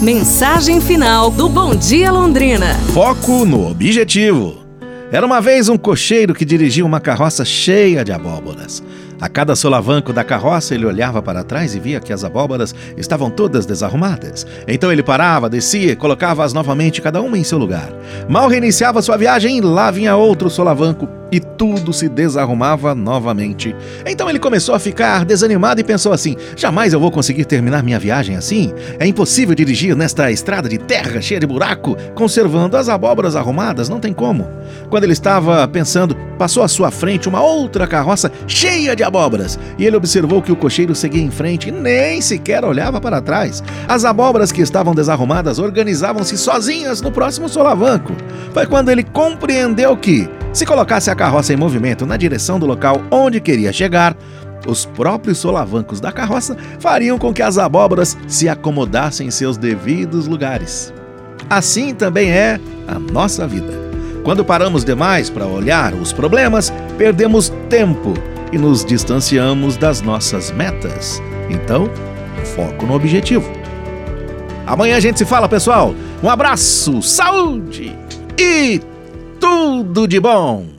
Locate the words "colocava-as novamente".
15.96-17.02